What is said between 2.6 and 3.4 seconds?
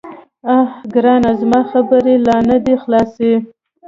دې خلاصي.